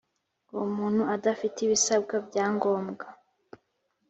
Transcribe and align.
uwo 0.53 0.65
muntu 0.77 1.01
adafite 1.15 1.57
ibisabwa 1.61 2.15
bya 2.27 2.45
ngombwa 2.55 3.05